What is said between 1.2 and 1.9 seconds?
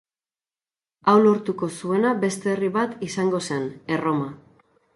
lortuko